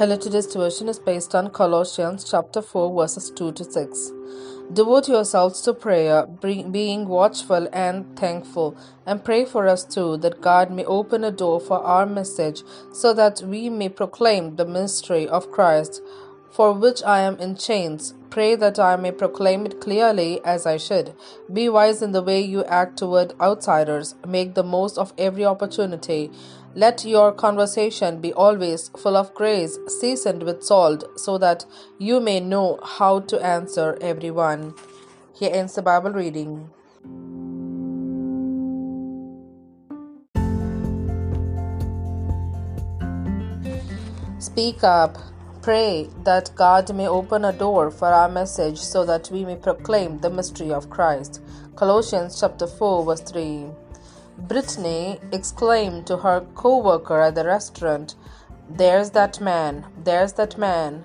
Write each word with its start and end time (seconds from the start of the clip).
Hello, 0.00 0.16
today's 0.16 0.46
devotion 0.46 0.88
is 0.88 0.98
based 0.98 1.34
on 1.34 1.50
Colossians 1.50 2.24
chapter 2.24 2.62
4, 2.62 3.02
verses 3.02 3.30
2 3.32 3.52
to 3.52 3.64
6. 3.70 4.12
Devote 4.72 5.08
yourselves 5.10 5.60
to 5.60 5.74
prayer, 5.74 6.26
being 6.26 7.06
watchful 7.06 7.68
and 7.70 8.18
thankful, 8.18 8.74
and 9.04 9.22
pray 9.22 9.44
for 9.44 9.68
us 9.68 9.84
too, 9.84 10.16
that 10.16 10.40
God 10.40 10.70
may 10.70 10.86
open 10.86 11.22
a 11.22 11.30
door 11.30 11.60
for 11.60 11.82
our 11.82 12.06
message, 12.06 12.62
so 12.94 13.12
that 13.12 13.42
we 13.42 13.68
may 13.68 13.90
proclaim 13.90 14.56
the 14.56 14.64
mystery 14.64 15.28
of 15.28 15.50
Christ, 15.50 16.00
for 16.50 16.72
which 16.72 17.02
I 17.02 17.20
am 17.20 17.38
in 17.38 17.56
chains. 17.56 18.14
Pray 18.30 18.54
that 18.56 18.78
I 18.78 18.96
may 18.96 19.10
proclaim 19.10 19.66
it 19.66 19.80
clearly 19.80 20.40
as 20.44 20.66
I 20.66 20.76
should. 20.76 21.14
Be 21.52 21.68
wise 21.68 22.02
in 22.02 22.12
the 22.12 22.22
way 22.22 22.40
you 22.40 22.64
act 22.64 22.98
toward 22.98 23.34
outsiders. 23.40 24.14
Make 24.26 24.54
the 24.54 24.62
most 24.62 24.98
of 24.98 25.12
every 25.18 25.44
opportunity. 25.44 26.30
Let 26.74 27.04
your 27.04 27.32
conversation 27.32 28.20
be 28.20 28.32
always 28.32 28.90
full 28.90 29.16
of 29.16 29.34
grace, 29.34 29.76
seasoned 29.88 30.44
with 30.44 30.62
salt, 30.62 31.18
so 31.18 31.36
that 31.38 31.66
you 31.98 32.20
may 32.20 32.38
know 32.38 32.78
how 32.84 33.20
to 33.20 33.44
answer 33.44 33.98
everyone. 34.00 34.74
Here 35.34 35.50
ends 35.52 35.74
the 35.74 35.82
Bible 35.82 36.12
reading. 36.12 36.70
Speak 44.38 44.84
up. 44.84 45.18
Pray 45.62 46.08
that 46.24 46.50
God 46.54 46.94
may 46.94 47.06
open 47.06 47.44
a 47.44 47.52
door 47.52 47.90
for 47.90 48.08
our 48.08 48.30
message 48.30 48.78
so 48.78 49.04
that 49.04 49.30
we 49.30 49.44
may 49.44 49.56
proclaim 49.56 50.18
the 50.18 50.30
mystery 50.30 50.72
of 50.72 50.88
Christ. 50.88 51.42
Colossians 51.76 52.40
chapter 52.40 52.66
4 52.66 53.04
verse 53.04 53.20
3. 53.20 53.66
Brittany 54.38 55.20
exclaimed 55.32 56.06
to 56.06 56.16
her 56.16 56.46
co 56.54 56.78
worker 56.78 57.20
at 57.20 57.34
the 57.34 57.44
restaurant, 57.44 58.14
There's 58.70 59.10
that 59.10 59.38
man, 59.38 59.84
there's 60.02 60.32
that 60.34 60.56
man. 60.56 61.04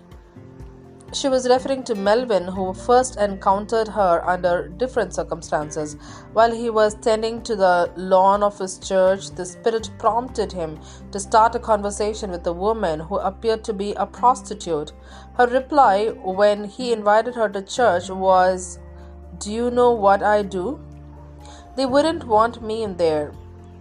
She 1.13 1.29
was 1.29 1.47
referring 1.47 1.83
to 1.83 1.95
Melvin, 1.95 2.45
who 2.45 2.73
first 2.73 3.15
encountered 3.17 3.87
her 3.87 4.21
under 4.27 4.67
different 4.67 5.13
circumstances. 5.13 5.95
While 6.33 6.51
he 6.51 6.69
was 6.69 6.95
tending 6.95 7.41
to 7.43 7.55
the 7.55 7.91
lawn 7.95 8.43
of 8.43 8.57
his 8.57 8.79
church, 8.79 9.29
the 9.29 9.45
Spirit 9.45 9.89
prompted 9.97 10.51
him 10.51 10.79
to 11.11 11.19
start 11.19 11.55
a 11.55 11.59
conversation 11.59 12.31
with 12.31 12.45
a 12.47 12.51
woman 12.51 12.99
who 12.99 13.17
appeared 13.17 13.63
to 13.65 13.73
be 13.73 13.93
a 13.93 14.05
prostitute. 14.05 14.91
Her 15.37 15.47
reply, 15.47 16.07
when 16.07 16.65
he 16.65 16.91
invited 16.91 17.35
her 17.35 17.49
to 17.49 17.61
church, 17.61 18.09
was, 18.09 18.79
Do 19.37 19.53
you 19.53 19.71
know 19.71 19.91
what 19.91 20.23
I 20.23 20.41
do? 20.41 20.79
They 21.75 21.85
wouldn't 21.85 22.25
want 22.25 22.61
me 22.61 22.83
in 22.83 22.97
there. 22.97 23.31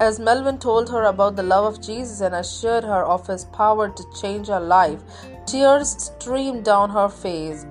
As 0.01 0.19
Melvin 0.19 0.59
told 0.59 0.91
her 0.91 1.05
about 1.05 1.37
the 1.37 1.45
love 1.45 1.65
of 1.73 1.81
Jesus 1.81 2.21
and 2.21 2.35
assured 2.35 2.83
her 2.83 3.05
of 3.05 3.29
his 3.29 3.45
power 3.45 3.89
to 3.89 4.05
change 4.21 4.49
her 4.49 4.59
life, 4.59 5.01
tears 5.47 5.91
streamed 5.91 6.65
down 6.65 6.91
her 6.91 7.09
face. 7.09 7.65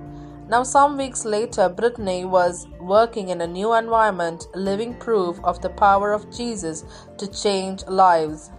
Now, 0.48 0.62
some 0.62 0.96
weeks 0.96 1.26
later, 1.26 1.68
Brittany 1.68 2.24
was 2.24 2.66
working 2.80 3.28
in 3.28 3.42
a 3.42 3.46
new 3.46 3.74
environment, 3.74 4.46
living 4.54 4.94
proof 4.94 5.38
of 5.44 5.60
the 5.60 5.68
power 5.68 6.12
of 6.12 6.34
Jesus 6.34 6.84
to 7.18 7.26
change 7.26 7.86
lives. 7.86 8.50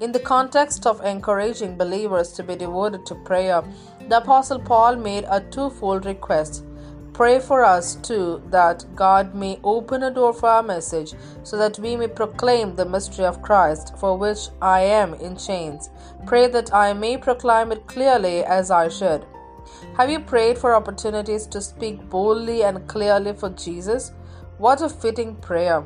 In 0.00 0.10
the 0.10 0.20
context 0.20 0.84
of 0.84 1.00
encouraging 1.04 1.76
believers 1.78 2.32
to 2.32 2.42
be 2.42 2.56
devoted 2.56 3.06
to 3.06 3.14
prayer, 3.14 3.62
the 4.08 4.18
Apostle 4.18 4.58
Paul 4.58 4.96
made 4.96 5.24
a 5.28 5.40
twofold 5.40 6.06
request. 6.06 6.64
Pray 7.12 7.38
for 7.40 7.62
us 7.62 7.96
too 7.96 8.42
that 8.46 8.86
God 8.96 9.34
may 9.34 9.60
open 9.62 10.02
a 10.02 10.10
door 10.10 10.32
for 10.32 10.48
our 10.48 10.62
message 10.62 11.12
so 11.42 11.58
that 11.58 11.78
we 11.78 11.94
may 11.94 12.08
proclaim 12.08 12.74
the 12.74 12.86
mystery 12.86 13.26
of 13.26 13.42
Christ 13.42 13.92
for 13.98 14.16
which 14.16 14.48
I 14.62 14.80
am 14.80 15.12
in 15.14 15.36
chains. 15.36 15.90
Pray 16.26 16.46
that 16.46 16.72
I 16.72 16.94
may 16.94 17.18
proclaim 17.18 17.70
it 17.70 17.86
clearly 17.86 18.42
as 18.44 18.70
I 18.70 18.88
should. 18.88 19.26
Have 19.98 20.10
you 20.10 20.20
prayed 20.20 20.56
for 20.56 20.74
opportunities 20.74 21.46
to 21.48 21.60
speak 21.60 22.08
boldly 22.08 22.62
and 22.64 22.88
clearly 22.88 23.34
for 23.34 23.50
Jesus? 23.50 24.12
What 24.56 24.80
a 24.80 24.88
fitting 24.88 25.36
prayer! 25.36 25.84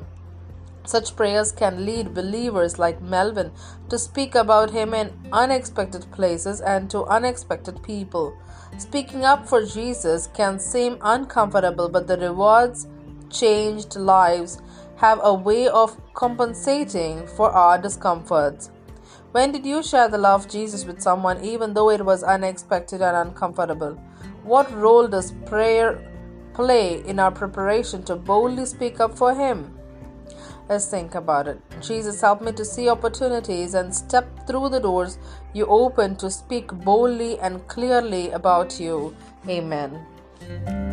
Such 0.87 1.17
prayers 1.17 1.51
can 1.51 1.85
lead 1.85 2.15
believers 2.15 2.79
like 2.79 3.03
Melvin 3.03 3.51
to 3.89 3.99
speak 3.99 4.37
about 4.37 4.71
him 4.71 4.95
in 4.95 5.13
unexpected 5.33 6.07
places 6.13 6.61
and 6.61 6.89
to 6.91 7.05
unexpected 7.07 7.83
people. 7.83 8.39
Speaking 8.79 9.25
up 9.25 9.49
for 9.49 9.65
Jesus 9.65 10.29
can 10.33 10.61
seem 10.61 10.99
uncomfortable, 11.03 11.89
but 11.89 12.07
the 12.07 12.17
rewards, 12.17 12.87
changed 13.31 13.97
lives, 13.97 14.63
have 14.97 15.19
a 15.23 15.35
way 15.35 15.67
of 15.67 15.97
compensating 16.15 17.27
for 17.27 17.51
our 17.51 17.79
discomforts. 17.79 18.71
When 19.33 19.51
did 19.51 19.67
you 19.67 19.83
share 19.83 20.09
the 20.09 20.19
love 20.19 20.45
of 20.45 20.51
Jesus 20.51 20.87
with 20.87 21.03
someone, 21.03 21.45
even 21.45 21.75
though 21.75 21.91
it 21.91 22.05
was 22.05 22.23
unexpected 22.23 23.03
and 23.03 23.17
uncomfortable? 23.17 24.01
What 24.45 24.73
role 24.73 25.09
does 25.09 25.33
prayer 25.47 26.01
play 26.55 27.03
in 27.05 27.19
our 27.19 27.33
preparation 27.33 28.05
to 28.05 28.15
boldly 28.15 28.67
speak 28.67 29.01
up 29.01 29.19
for 29.19 29.35
Him? 29.35 29.77
Let's 30.69 30.87
think 30.87 31.15
about 31.15 31.47
it. 31.47 31.61
Jesus, 31.81 32.21
help 32.21 32.43
me 32.43 32.53
to 32.53 32.65
see 32.65 32.89
opportunities 32.89 33.75
and 33.75 33.95
step 33.95 34.27
through 34.47 34.71
the 34.71 34.81
doors 34.81 35.19
you 35.55 35.67
open 35.67 36.17
to 36.17 36.31
speak 36.31 36.69
boldly 36.69 37.39
and 37.39 37.67
clearly 37.69 38.31
about 38.31 38.81
you. 38.81 39.15
Amen. 39.49 40.86